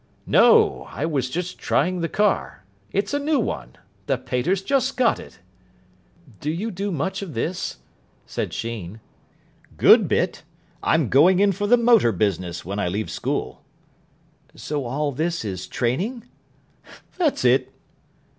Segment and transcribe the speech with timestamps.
[0.25, 0.85] "No.
[0.89, 2.65] I was just trying the car.
[2.91, 3.75] It's a new one.
[4.07, 5.41] The pater's just got it."
[6.39, 7.77] "Do you do much of this?"
[8.25, 8.99] said Sheen.
[9.77, 10.41] "Good bit.
[10.81, 13.61] I'm going in for the motor business when I leave school."
[14.55, 16.23] "So all this is training?"
[17.19, 17.71] "That's it."